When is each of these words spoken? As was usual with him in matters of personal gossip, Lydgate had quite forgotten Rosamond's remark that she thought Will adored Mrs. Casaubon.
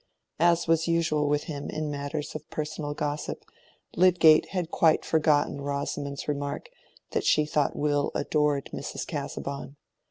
As 0.39 0.67
was 0.67 0.87
usual 0.87 1.29
with 1.29 1.43
him 1.43 1.69
in 1.69 1.91
matters 1.91 2.33
of 2.33 2.49
personal 2.49 2.95
gossip, 2.95 3.43
Lydgate 3.95 4.47
had 4.49 4.71
quite 4.71 5.05
forgotten 5.05 5.61
Rosamond's 5.61 6.27
remark 6.27 6.71
that 7.11 7.23
she 7.23 7.45
thought 7.45 7.75
Will 7.75 8.09
adored 8.15 8.71
Mrs. 8.73 9.05
Casaubon. 9.05 9.75